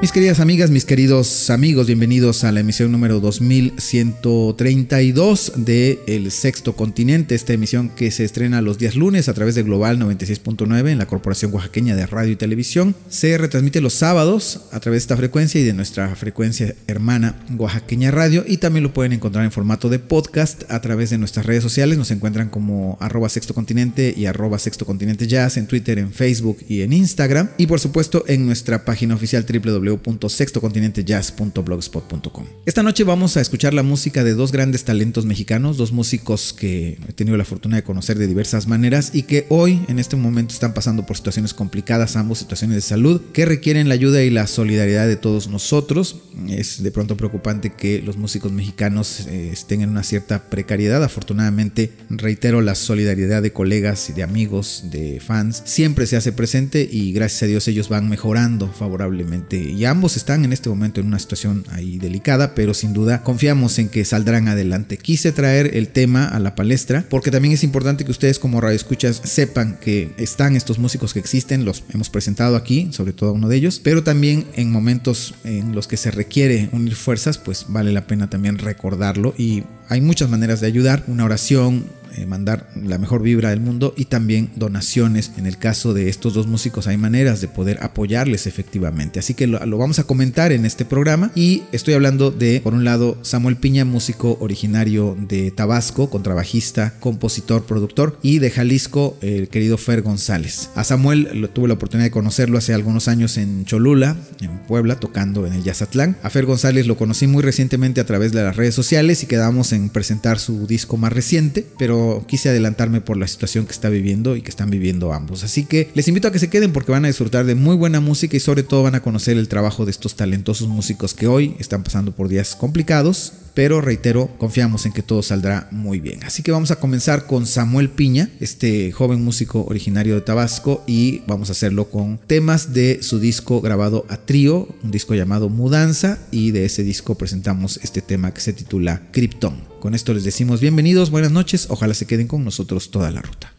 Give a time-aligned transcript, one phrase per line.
[0.00, 6.74] Mis queridas amigas, mis queridos amigos, bienvenidos a la emisión número 2132 de El Sexto
[6.74, 10.96] Continente, esta emisión que se estrena los días lunes a través de Global 96.9 en
[10.96, 12.94] la Corporación Oaxaqueña de Radio y Televisión.
[13.10, 18.10] Se retransmite los sábados a través de esta frecuencia y de nuestra frecuencia hermana Oaxaqueña
[18.10, 21.62] Radio y también lo pueden encontrar en formato de podcast a través de nuestras redes
[21.62, 21.98] sociales.
[21.98, 26.56] Nos encuentran como arroba sexto continente y arroba sexto continente jazz en Twitter, en Facebook
[26.66, 32.46] y en Instagram y por supuesto en nuestra página oficial www www.sextocontinentejazz.blogspot.com.
[32.66, 36.98] Esta noche vamos a escuchar la música de dos grandes talentos mexicanos, dos músicos que
[37.08, 40.54] he tenido la fortuna de conocer de diversas maneras y que hoy en este momento
[40.54, 44.46] están pasando por situaciones complicadas, ambos situaciones de salud que requieren la ayuda y la
[44.46, 46.16] solidaridad de todos nosotros.
[46.48, 51.04] Es de pronto preocupante que los músicos mexicanos eh, estén en una cierta precariedad.
[51.04, 56.88] Afortunadamente, reitero, la solidaridad de colegas y de amigos, de fans, siempre se hace presente
[56.90, 61.06] y gracias a Dios ellos van mejorando favorablemente y ambos están en este momento en
[61.06, 64.98] una situación ahí delicada, pero sin duda confiamos en que saldrán adelante.
[64.98, 69.22] Quise traer el tema a la palestra porque también es importante que ustedes como radioescuchas
[69.24, 73.56] sepan que están estos músicos que existen, los hemos presentado aquí, sobre todo uno de
[73.56, 78.06] ellos, pero también en momentos en los que se requiere unir fuerzas, pues vale la
[78.06, 81.86] pena también recordarlo y hay muchas maneras de ayudar, una oración,
[82.16, 85.32] eh, mandar la mejor vibra del mundo y también donaciones.
[85.36, 89.18] En el caso de estos dos músicos hay maneras de poder apoyarles efectivamente.
[89.18, 92.84] Así que lo, vamos a comentar en este programa y estoy hablando de, por un
[92.84, 99.78] lado, Samuel Piña, músico originario de Tabasco, contrabajista, compositor, productor y de Jalisco, el querido
[99.78, 100.70] Fer González.
[100.74, 105.46] A Samuel tuve la oportunidad de conocerlo hace algunos años en Cholula, en Puebla, tocando
[105.46, 106.16] en el Yazatlán.
[106.22, 109.72] A Fer González lo conocí muy recientemente a través de las redes sociales y quedamos
[109.72, 114.36] en presentar su disco más reciente, pero quise adelantarme por la situación que está viviendo
[114.36, 115.44] y que están viviendo ambos.
[115.44, 118.00] Así que les invito a que se queden porque van a disfrutar de muy buena
[118.00, 121.56] música y sobre todo van a conocer el trabajo de estos talentosos músicos que hoy
[121.58, 126.22] están pasando por días complicados, pero reitero, confiamos en que todo saldrá muy bien.
[126.24, 131.22] Así que vamos a comenzar con Samuel Piña, este joven músico originario de Tabasco, y
[131.26, 136.18] vamos a hacerlo con temas de su disco grabado a trío, un disco llamado Mudanza,
[136.30, 139.69] y de ese disco presentamos este tema que se titula Krypton.
[139.80, 143.54] Con esto les decimos bienvenidos, buenas noches, ojalá se queden con nosotros toda la ruta.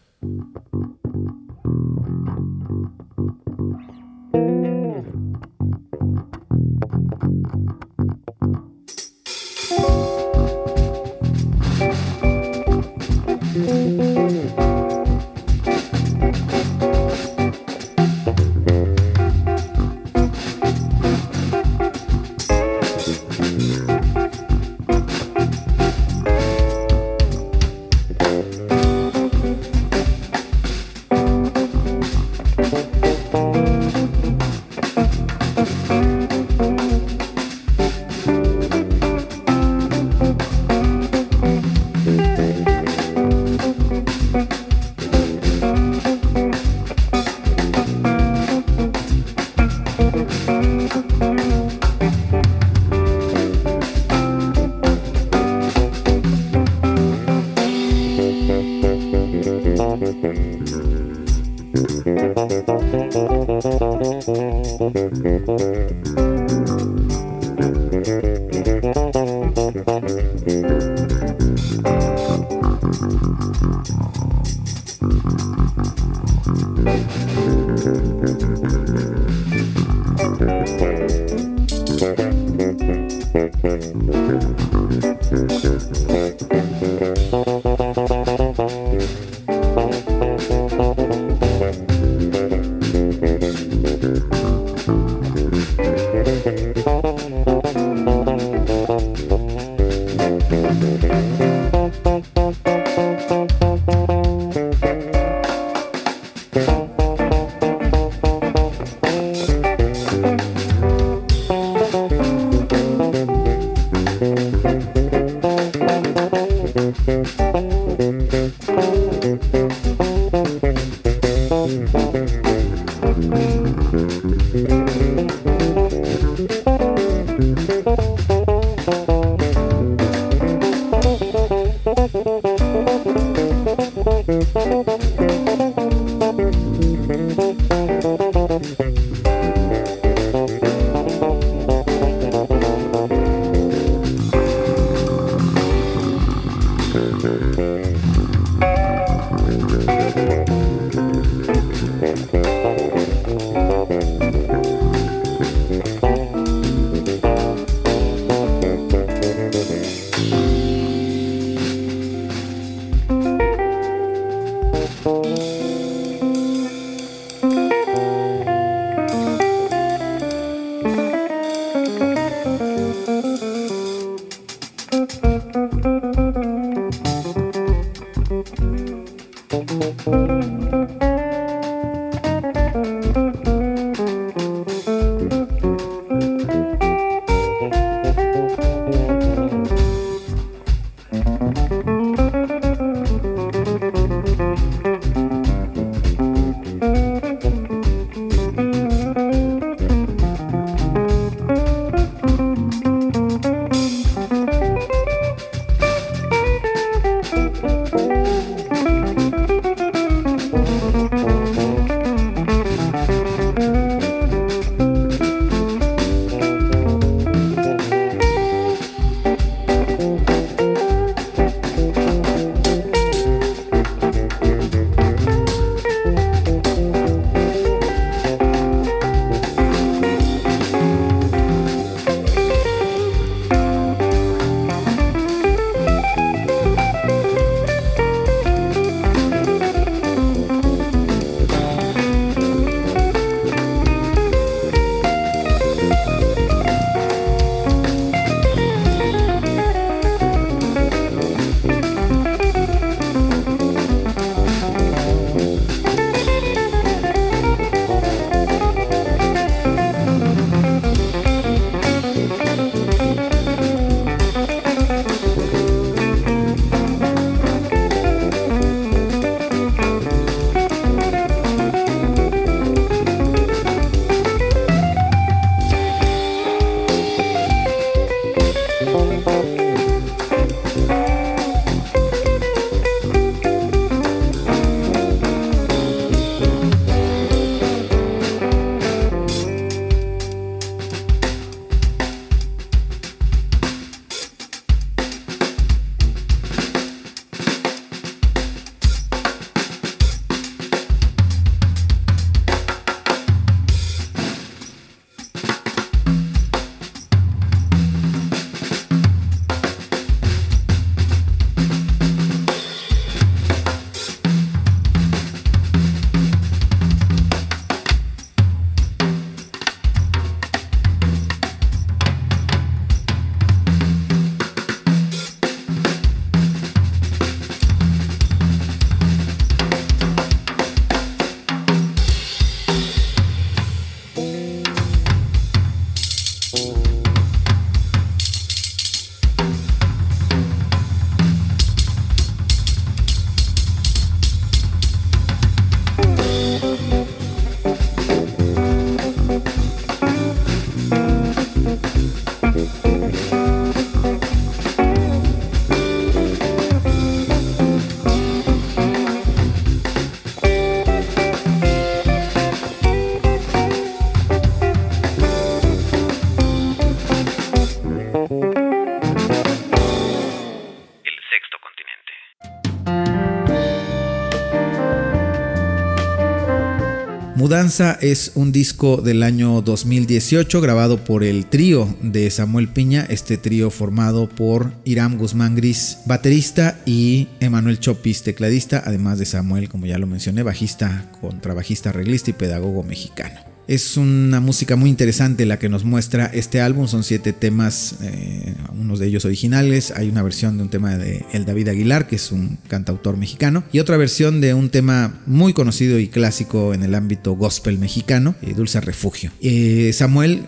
[377.52, 383.36] Mudanza es un disco del año 2018 grabado por el trío de Samuel Piña, este
[383.36, 389.84] trío formado por Iram Guzmán Gris, baterista, y Emanuel Chopis, tecladista, además de Samuel, como
[389.84, 393.51] ya lo mencioné, bajista, contrabajista, arreglista y pedagogo mexicano.
[393.68, 396.88] Es una música muy interesante la que nos muestra este álbum.
[396.88, 398.54] Son siete temas, eh,
[398.98, 399.92] de ellos originales.
[399.96, 403.64] Hay una versión de un tema de El David Aguilar, que es un cantautor mexicano,
[403.72, 408.34] y otra versión de un tema muy conocido y clásico en el ámbito gospel mexicano,
[408.42, 409.30] eh, Dulce Refugio.
[409.40, 410.44] Eh, Samuel,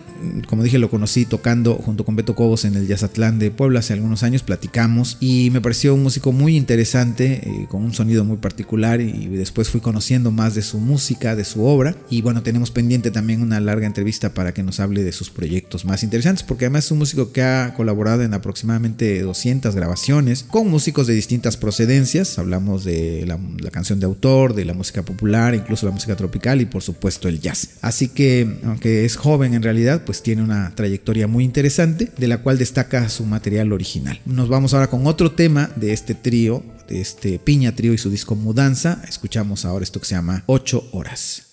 [0.47, 3.93] como dije, lo conocí tocando junto con Beto Cobos en el Jazzatlán de Puebla hace
[3.93, 4.43] algunos años.
[4.43, 9.01] Platicamos y me pareció un músico muy interesante, con un sonido muy particular.
[9.01, 11.95] Y después fui conociendo más de su música, de su obra.
[12.09, 15.85] Y bueno, tenemos pendiente también una larga entrevista para que nos hable de sus proyectos
[15.85, 20.69] más interesantes, porque además es un músico que ha colaborado en aproximadamente 200 grabaciones con
[20.69, 22.37] músicos de distintas procedencias.
[22.39, 23.37] Hablamos de la,
[23.71, 27.39] canción de autor, de la música popular, incluso la música tropical y por supuesto el
[27.39, 27.71] jazz.
[27.81, 32.39] Así que, aunque es joven en realidad, pues tiene una trayectoria muy interesante, de la
[32.39, 34.19] cual destaca su material original.
[34.25, 38.09] Nos vamos ahora con otro tema de este trío, de este Piña Trío y su
[38.09, 39.01] disco Mudanza.
[39.07, 41.44] Escuchamos ahora esto que se llama 8 horas.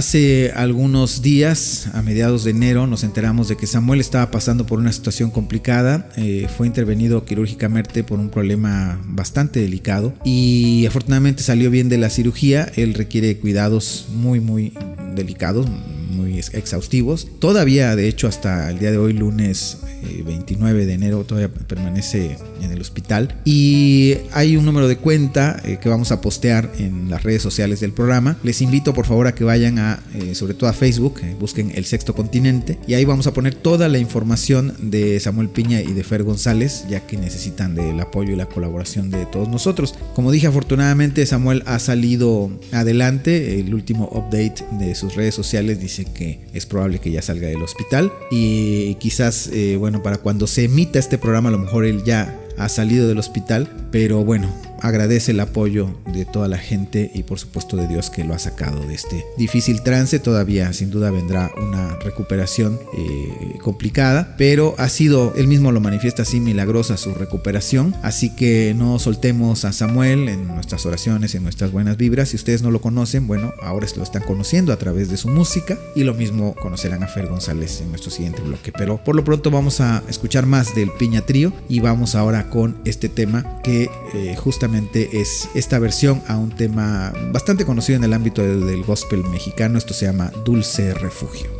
[0.00, 4.78] Hace algunos días, a mediados de enero, nos enteramos de que Samuel estaba pasando por
[4.78, 6.08] una situación complicada.
[6.16, 12.08] Eh, fue intervenido quirúrgicamente por un problema bastante delicado y afortunadamente salió bien de la
[12.08, 12.72] cirugía.
[12.76, 14.72] Él requiere cuidados muy, muy
[15.14, 15.66] delicados,
[16.10, 17.28] muy exhaustivos.
[17.38, 19.80] Todavía, de hecho, hasta el día de hoy, lunes
[20.30, 23.34] 29 eh, de enero, todavía permanece en el hospital.
[23.44, 27.80] Y hay un número de cuenta eh, que vamos a postear en las redes sociales
[27.80, 28.36] del programa.
[28.42, 31.84] Les invito por favor a que vayan a, eh, sobre todo a Facebook, busquen el
[31.84, 32.78] sexto continente.
[32.86, 36.84] Y ahí vamos a poner toda la información de Samuel Piña y de Fer González,
[36.88, 39.94] ya que necesitan del apoyo y la colaboración de todos nosotros.
[40.14, 43.60] Como dije, afortunadamente Samuel ha salido adelante.
[43.60, 47.62] El último update de sus redes sociales dice que es probable que ya salga del
[47.62, 48.12] hospital.
[48.30, 52.68] Y quizás, bueno, para cuando se emita este programa, a lo mejor él ya ha
[52.68, 54.48] salido del hospital, pero bueno,
[54.80, 58.38] agradece el apoyo de toda la gente y por supuesto de Dios que lo ha
[58.38, 60.18] sacado de este difícil trance.
[60.18, 66.22] Todavía sin duda vendrá una recuperación eh, complicada, pero ha sido, él mismo lo manifiesta
[66.22, 67.94] así, milagrosa su recuperación.
[68.02, 72.30] Así que no soltemos a Samuel en nuestras oraciones, en nuestras buenas vibras.
[72.30, 75.78] Si ustedes no lo conocen, bueno, ahora lo están conociendo a través de su música
[75.94, 78.72] y lo mismo conocerán a Fer González en nuestro siguiente bloque.
[78.72, 82.76] Pero por lo pronto vamos a escuchar más del Piña Trío y vamos ahora con
[82.84, 88.12] este tema que eh, justamente es esta versión a un tema bastante conocido en el
[88.12, 89.78] ámbito del, gospel mexicano.
[89.78, 91.59] Esto se llama Dulce Refugio.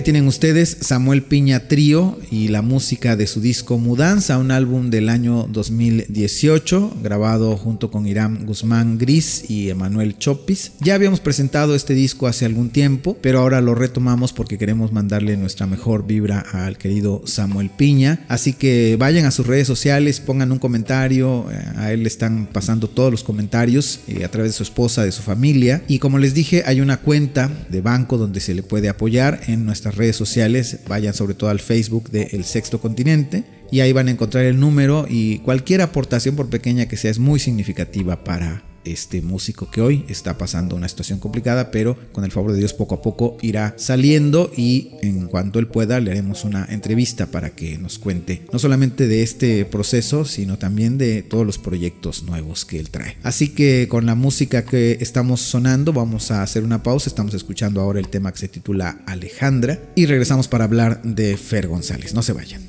[0.00, 4.88] Ahí tienen ustedes Samuel Piña Trío y la música de su disco Mudanza, un álbum
[4.88, 10.72] del año 2018, grabado junto con Irán Guzmán Gris y Emanuel Chopis.
[10.80, 15.36] Ya habíamos presentado este disco hace algún tiempo, pero ahora lo retomamos porque queremos mandarle
[15.36, 18.24] nuestra mejor vibra al querido Samuel Piña.
[18.28, 22.46] Así que vayan a sus redes sociales, pongan un comentario, eh, a él le están
[22.46, 25.82] pasando todos los comentarios eh, a través de su esposa, de su familia.
[25.88, 29.66] Y como les dije, hay una cuenta de banco donde se le puede apoyar en
[29.66, 34.08] nuestra redes sociales, vayan sobre todo al Facebook de El Sexto Continente y ahí van
[34.08, 38.69] a encontrar el número y cualquier aportación por pequeña que sea es muy significativa para
[38.84, 42.72] este músico que hoy está pasando una situación complicada, pero con el favor de Dios
[42.72, 47.50] poco a poco irá saliendo y en cuanto él pueda le haremos una entrevista para
[47.50, 52.64] que nos cuente no solamente de este proceso, sino también de todos los proyectos nuevos
[52.64, 53.16] que él trae.
[53.22, 57.80] Así que con la música que estamos sonando vamos a hacer una pausa, estamos escuchando
[57.80, 62.14] ahora el tema que se titula Alejandra y regresamos para hablar de Fer González.
[62.14, 62.60] No se vayan.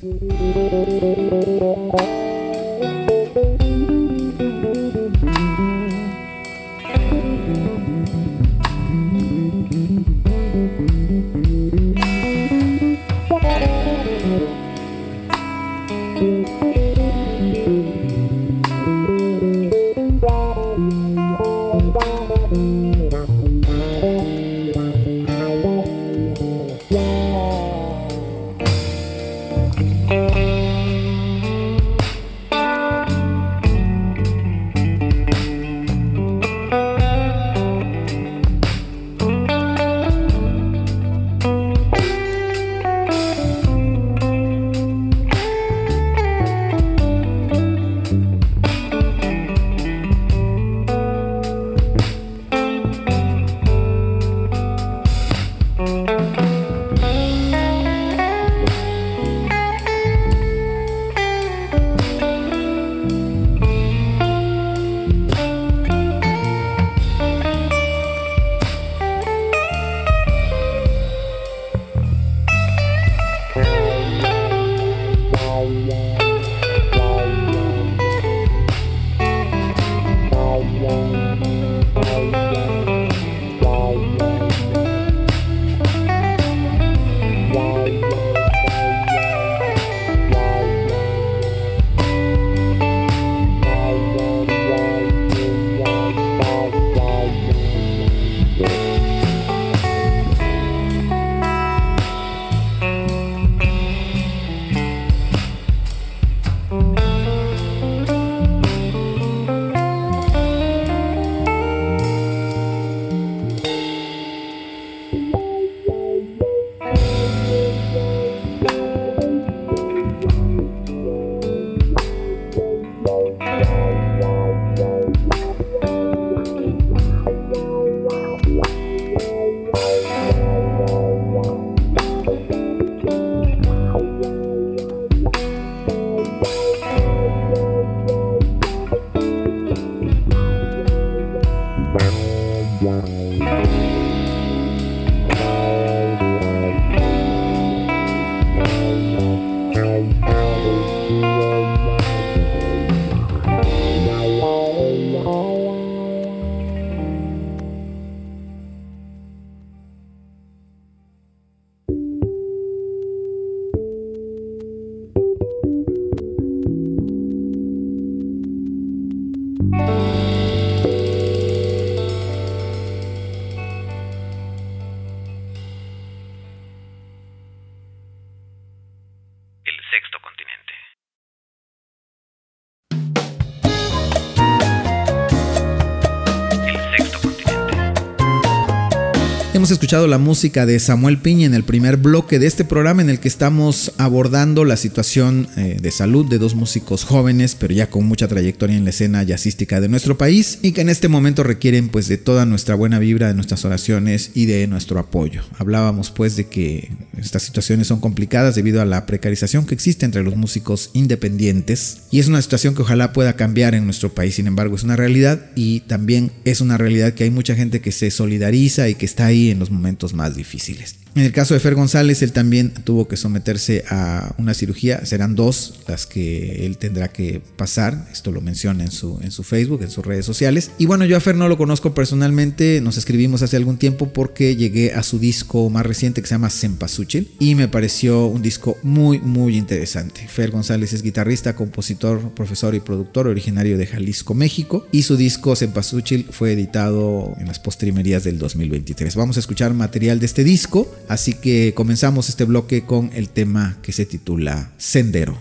[189.62, 193.08] Hemos escuchado la música de Samuel Piña en el primer bloque de este programa en
[193.08, 197.88] el que estamos abordando la situación eh, de salud de dos músicos jóvenes, pero ya
[197.88, 201.44] con mucha trayectoria en la escena jazzística de nuestro país y que en este momento
[201.44, 205.42] requieren pues de toda nuestra buena vibra, de nuestras oraciones y de nuestro apoyo.
[205.56, 210.24] Hablábamos pues de que estas situaciones son complicadas debido a la precarización que existe entre
[210.24, 214.48] los músicos independientes y es una situación que ojalá pueda cambiar en nuestro país, sin
[214.48, 218.10] embargo es una realidad y también es una realidad que hay mucha gente que se
[218.10, 220.96] solidariza y que está ahí en los momentos más difíciles.
[221.14, 225.04] En el caso de Fer González, él también tuvo que someterse a una cirugía.
[225.04, 228.08] Serán dos las que él tendrá que pasar.
[228.10, 230.70] Esto lo menciona en su, en su Facebook, en sus redes sociales.
[230.78, 232.80] Y bueno, yo a Fer no lo conozco personalmente.
[232.80, 236.48] Nos escribimos hace algún tiempo porque llegué a su disco más reciente que se llama
[236.48, 237.30] Sempasuchil.
[237.38, 240.26] Y me pareció un disco muy, muy interesante.
[240.28, 244.86] Fer González es guitarrista, compositor, profesor y productor originario de Jalisco, México.
[244.92, 249.14] Y su disco Sempasuchil fue editado en las postrimerías del 2023.
[249.14, 253.78] Vamos a escuchar material de este disco Así que comenzamos este bloque con el tema
[253.82, 255.36] que se titula Sendero.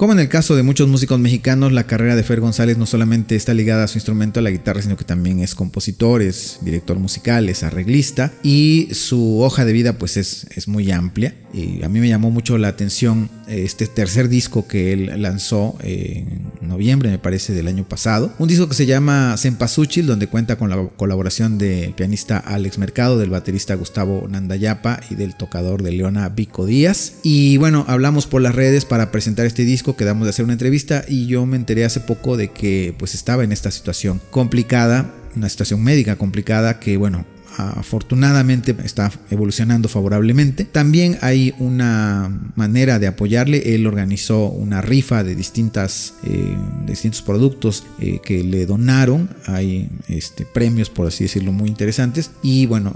[0.00, 3.36] Como en el caso de muchos músicos mexicanos, la carrera de Fer González no solamente
[3.36, 6.98] está ligada a su instrumento, a la guitarra, sino que también es compositor, es director
[6.98, 11.34] musical, es arreglista y su hoja de vida pues es, es muy amplia.
[11.52, 15.76] Y a mí me llamó mucho la atención eh, este tercer disco que él lanzó
[15.82, 18.32] en noviembre, me parece, del año pasado.
[18.38, 23.18] Un disco que se llama Sempasuchil, donde cuenta con la colaboración del pianista Alex Mercado,
[23.18, 27.14] del baterista Gustavo Nandayapa y del tocador de Leona Vico Díaz.
[27.24, 31.04] Y bueno, hablamos por las redes para presentar este disco, quedamos de hacer una entrevista
[31.08, 35.48] y yo me enteré hace poco de que pues estaba en esta situación complicada una
[35.48, 37.24] situación médica complicada que bueno
[37.56, 40.64] afortunadamente está evolucionando favorablemente.
[40.64, 43.74] También hay una manera de apoyarle.
[43.74, 49.30] Él organizó una rifa de distintas, eh, distintos productos eh, que le donaron.
[49.46, 52.30] Hay este, premios, por así decirlo, muy interesantes.
[52.42, 52.94] Y bueno,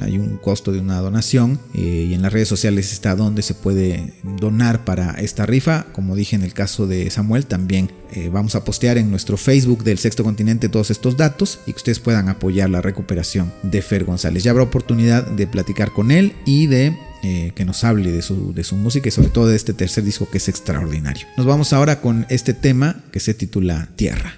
[0.00, 1.58] hay un costo de una donación.
[1.74, 5.86] Eh, y en las redes sociales está donde se puede donar para esta rifa.
[5.92, 7.90] Como dije en el caso de Samuel, también
[8.30, 12.00] vamos a postear en nuestro Facebook del Sexto Continente todos estos datos y que ustedes
[12.00, 14.42] puedan apoyar la recuperación de Fer González.
[14.42, 18.52] Ya habrá oportunidad de platicar con él y de eh, que nos hable de su,
[18.52, 21.26] de su música y sobre todo de este tercer disco que es extraordinario.
[21.36, 24.34] Nos vamos ahora con este tema que se titula Tierra.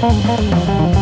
[0.00, 0.97] La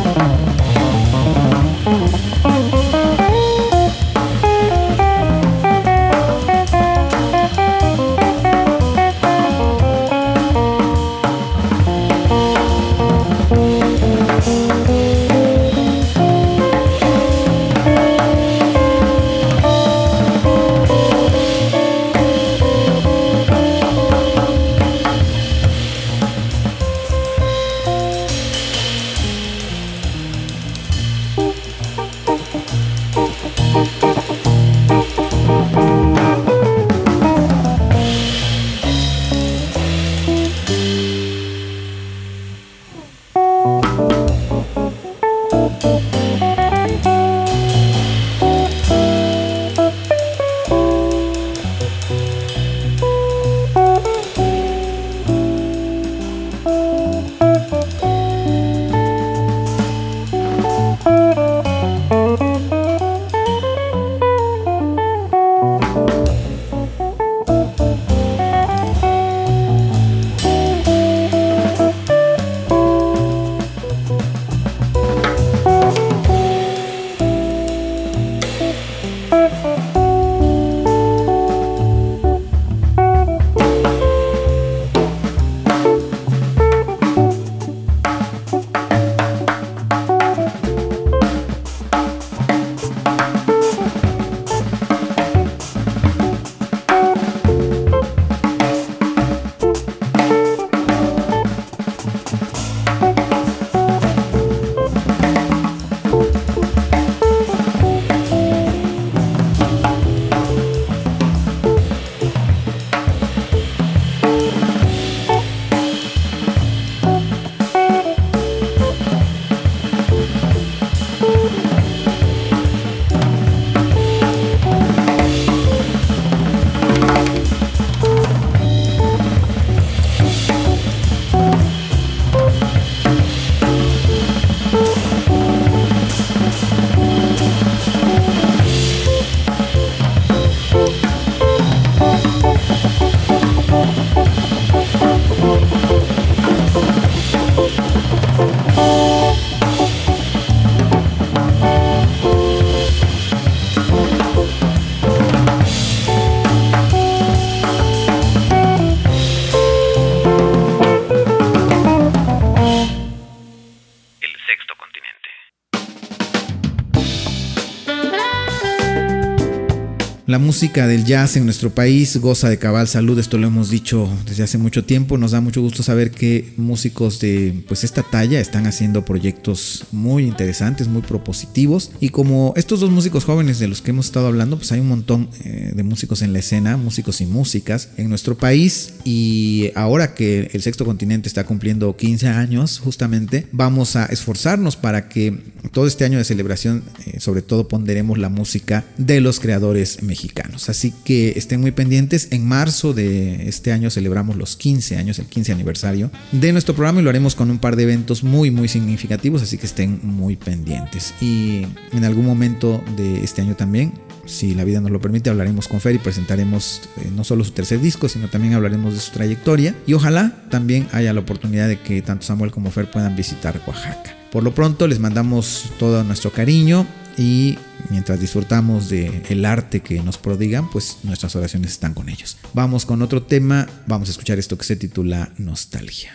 [170.47, 174.45] música del jazz en nuestro país goza de cabal salud, esto lo hemos dicho desde
[174.45, 175.19] hace mucho tiempo.
[175.19, 180.23] Nos da mucho gusto saber que músicos de pues esta talla están haciendo proyectos muy
[180.25, 181.91] interesantes, muy propositivos.
[181.99, 184.89] Y como estos dos músicos jóvenes de los que hemos estado hablando, pues hay un
[184.89, 188.95] montón eh, de músicos en la escena, músicos y músicas en nuestro país.
[189.03, 195.09] Y ahora que el sexto continente está cumpliendo 15 años, justamente vamos a esforzarnos para
[195.09, 195.41] que
[195.73, 200.36] todo este año de celebración, eh, sobre todo ponderemos la música de los creadores mexicanos
[200.69, 202.29] Así que estén muy pendientes.
[202.31, 207.01] En marzo de este año celebramos los 15 años, el 15 aniversario de nuestro programa
[207.01, 209.43] y lo haremos con un par de eventos muy, muy significativos.
[209.43, 211.15] Así que estén muy pendientes.
[211.21, 213.93] Y en algún momento de este año también
[214.27, 217.53] si la vida nos lo permite, hablaremos con Fer y presentaremos eh, no solo su
[217.53, 219.75] tercer disco, sino también hablaremos de su trayectoria.
[219.87, 224.15] Y ojalá también haya la oportunidad de que tanto Samuel como Fer puedan visitar Oaxaca.
[224.31, 227.59] Por lo pronto les mandamos todo nuestro cariño y
[227.89, 232.37] mientras disfrutamos el arte que nos prodigan, pues nuestras oraciones están con ellos.
[232.53, 236.13] Vamos con otro tema, vamos a escuchar esto que se titula Nostalgia.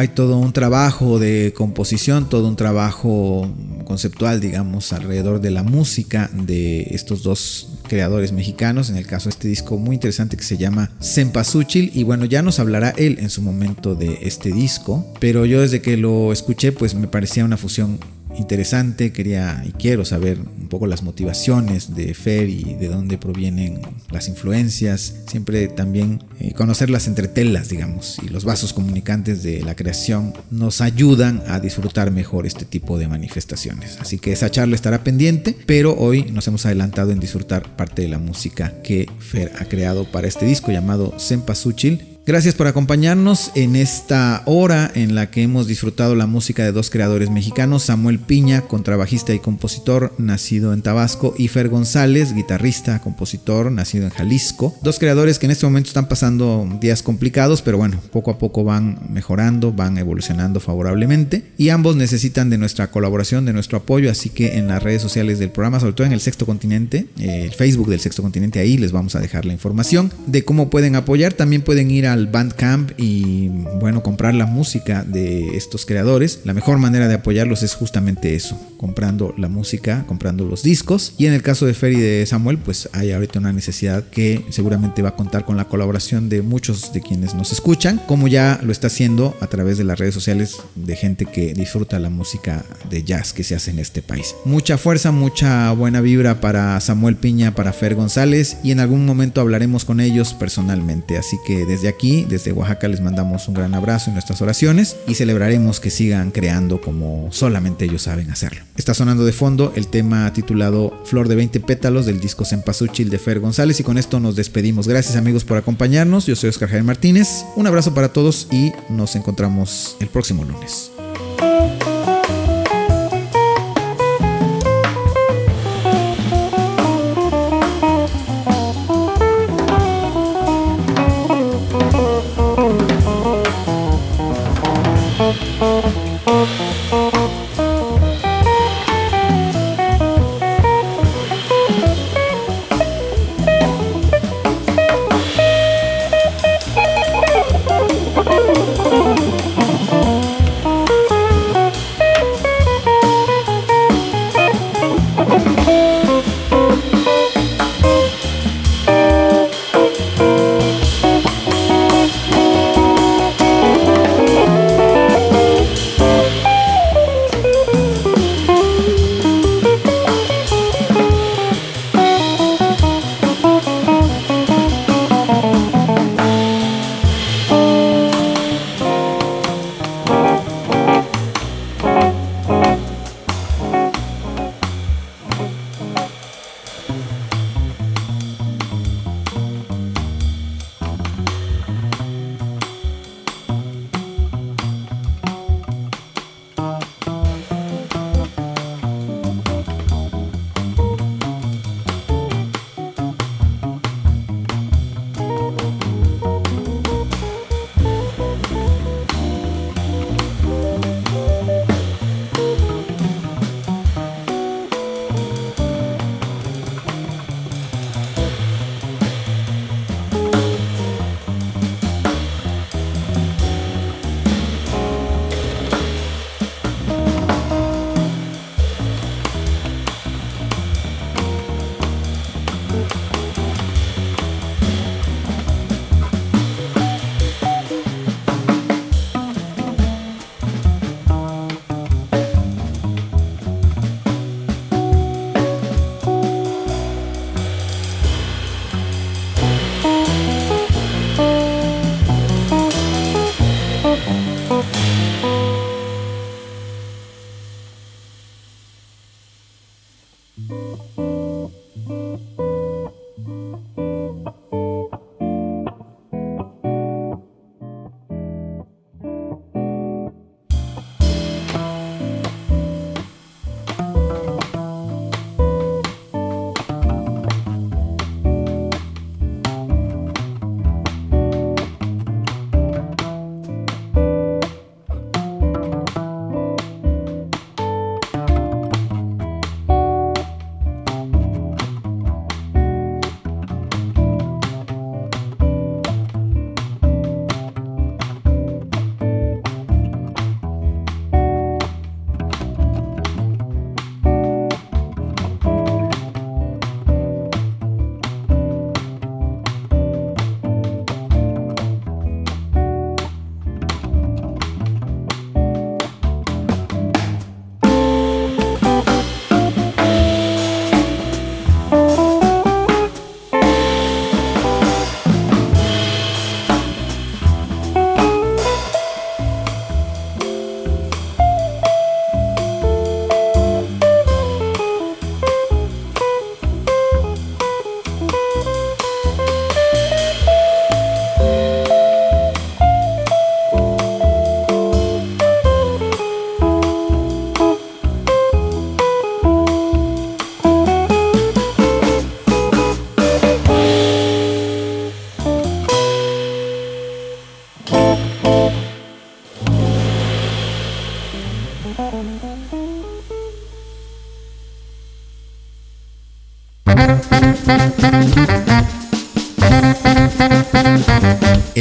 [0.00, 6.30] Hay todo un trabajo de composición, todo un trabajo conceptual, digamos, alrededor de la música
[6.32, 8.88] de estos dos creadores mexicanos.
[8.88, 11.90] En el caso de este disco muy interesante que se llama Sempasuchil.
[11.94, 15.06] Y bueno, ya nos hablará él en su momento de este disco.
[15.20, 17.98] Pero yo desde que lo escuché, pues me parecía una fusión
[18.40, 23.80] interesante, quería y quiero saber un poco las motivaciones de Fer y de dónde provienen
[24.10, 29.76] las influencias, siempre también eh, conocer las entretelas, digamos, y los vasos comunicantes de la
[29.76, 33.98] creación nos ayudan a disfrutar mejor este tipo de manifestaciones.
[34.00, 38.08] Así que esa charla estará pendiente, pero hoy nos hemos adelantado en disfrutar parte de
[38.08, 43.74] la música que Fer ha creado para este disco llamado Sempasuchil Gracias por acompañarnos en
[43.74, 48.60] esta hora en la que hemos disfrutado la música de dos creadores mexicanos, Samuel Piña,
[48.60, 54.76] contrabajista y compositor, nacido en Tabasco, y Fer González, guitarrista, compositor, nacido en Jalisco.
[54.80, 58.62] Dos creadores que en este momento están pasando días complicados, pero bueno, poco a poco
[58.62, 64.28] van mejorando, van evolucionando favorablemente y ambos necesitan de nuestra colaboración, de nuestro apoyo, así
[64.30, 67.54] que en las redes sociales del programa, sobre todo en el Sexto Continente, eh, el
[67.54, 71.32] Facebook del Sexto Continente, ahí les vamos a dejar la información de cómo pueden apoyar.
[71.32, 73.48] También pueden ir a Bandcamp y
[73.80, 76.40] bueno, comprar la música de estos creadores.
[76.44, 81.14] La mejor manera de apoyarlos es justamente eso, comprando la música, comprando los discos.
[81.18, 84.44] Y en el caso de Fer y de Samuel, pues hay ahorita una necesidad que
[84.50, 88.60] seguramente va a contar con la colaboración de muchos de quienes nos escuchan, como ya
[88.62, 92.64] lo está haciendo a través de las redes sociales de gente que disfruta la música
[92.88, 94.34] de jazz que se hace en este país.
[94.44, 99.40] Mucha fuerza, mucha buena vibra para Samuel Piña, para Fer González y en algún momento
[99.40, 101.18] hablaremos con ellos personalmente.
[101.18, 104.96] Así que desde aquí aquí, desde Oaxaca, les mandamos un gran abrazo en nuestras oraciones
[105.06, 108.62] y celebraremos que sigan creando como solamente ellos saben hacerlo.
[108.74, 113.18] Está sonando de fondo el tema titulado Flor de 20 pétalos del disco Sempasuchil de
[113.18, 114.88] Fer González y con esto nos despedimos.
[114.88, 116.24] Gracias amigos por acompañarnos.
[116.24, 117.44] Yo soy Oscar Javier Martínez.
[117.54, 120.90] Un abrazo para todos y nos encontramos el próximo lunes.